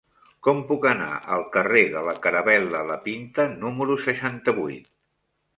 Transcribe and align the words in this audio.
Com 0.45 0.61
puc 0.71 0.87
anar 0.91 1.09
al 1.35 1.43
carrer 1.57 1.83
de 1.95 2.03
la 2.09 2.15
Caravel·la 2.25 2.81
La 2.93 2.97
Pinta 3.07 3.47
número 3.63 4.03
seixanta-vuit? 4.11 4.91